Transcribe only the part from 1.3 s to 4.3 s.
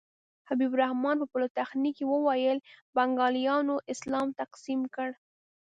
پولتخنیک کې وویل بنګالیانو اسلام